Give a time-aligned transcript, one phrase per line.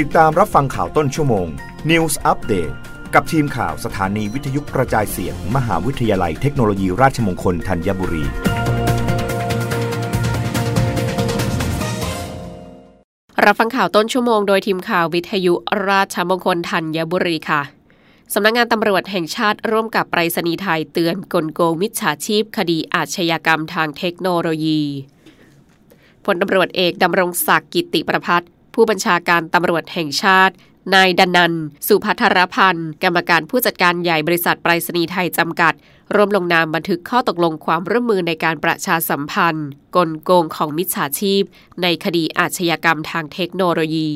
[0.00, 1.48] ติดตามรับฟังข่าวต้นชั่วโมง
[1.90, 2.74] News Update
[3.14, 8.24] กับทีมข่าวสถานีวิทยุกระจายเสียง มหาวิทยาลัยเทคโนโลยีราชมงคลธัญบุรี
[13.44, 15.54] รับฟังข่าวต้นชั่วโมงโดยทีมข่าววิทยุ
[15.88, 17.62] ราชมงคลธัญบุรีค่ะ
[18.34, 24.80] สำนักงงานตำรวจแห่งชาติร่วมกับไปรษณีย์ไทยเตือนกลโกงมิจฉาชีพ คดีอาชญากรรมทางเทคโนโลยี
[26.24, 28.44] พลตำรวจเอกดำรงศักดิ์กิติประพัฒ
[28.74, 30.54] ผู้บัญชาการตำรวจแห่งชาติ
[30.94, 31.54] นายดันนัน
[31.86, 35.74] สุพัทรพันธ์ กรรมการผู้จัดการใหญ่บริษัทไปรษณีย์ไทยจำกัด
[36.14, 41.42] ร่วมลงนามบันทึกข้อตกลงความร่วมมือในการประชาสัมพันธ์ กลโกงของมิจฉาชีพ
[41.82, 44.08] ในคดีอาชญากรรมทางเทคโนโลยี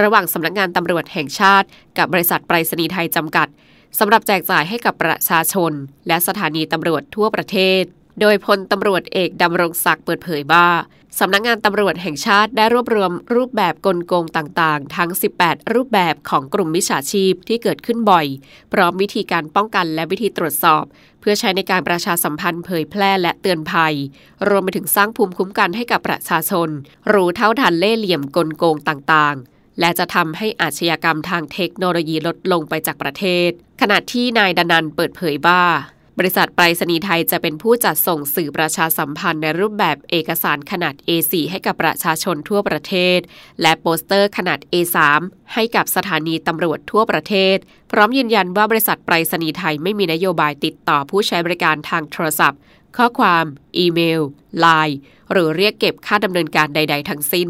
[0.00, 1.66] ระหว่างสำนักงานตำรวจแห่งชาติ
[1.98, 3.48] กับบริษัทไปรษณีย์ไทยจำกัด
[3.98, 5.72] สำหรับแจกจ่ายให้กับประชาชน
[6.06, 7.84] และสถานีตำรวจทั่วประเทศ
[8.20, 10.68] โดยพลตำรวจเอกดำรงศักดิ์เปิดเผยว่า
[11.18, 18.26] สำนักงงานตำรวจแห่งชาติได้รวบรวมรูปแบบกลโกงต่างๆ ทั้ง 18 รูปแบบของกลุ่มมิจฉาชีพที่เกิดขึ้นบ่อย
[18.72, 20.84] พร้อมวิธีการป้องกันและวิธีตรวจสอบ
[21.20, 23.94] เพื่อใช้ในการประชาสัมพันธ์เผยแพร่และเตือนภัย
[24.48, 26.68] รวมไปถึงสร้างภูมิคุ้มกันให้กับประชาชน
[27.12, 35.62] รู้เท่าทันเล่ห์เหลี่ยมกลโกงต่างๆและจะทำให้อาชญากรรมทางเทคโนโลยีลดลงไปจากประเทศ ขณะที่นายดนันเปิดเผยว่า
[36.18, 43.18] บริษัทไปรษณีย์ไทยจะเป็นผู้จัดส่งสื่อประชาสัมพันธ์ในรูปแบบเอกสารขนาด A4 ให้กับประชาชนทั่วประเทศ
[43.62, 44.96] และโปสเตอร์ขนาด A3
[45.54, 47.56] ให้กับสถานีตำรวจทั่วประเทศ
[47.92, 52.60] พร้อมยืนยันว่าบริษัทไปรษณีย์ไทยไม่มีนโยบายติดต่อผู้ใช้บริการทางโทรศัพท์
[52.96, 53.44] ข้อความ
[53.78, 54.20] อีเมล
[54.58, 54.98] ไลน์
[55.32, 57.48] หรือเรียกเก็บค่าดำเนินการใด ๆ ทั้งสิ้น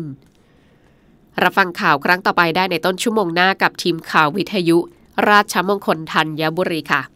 [1.43, 4.79] รับฟังข่าวครั้งต่อไปได้ในต้นชั่วโมงหน้ากับทีมข่าววิทยุ
[5.29, 7.16] ราชมงคลธัญบุรีค่ะ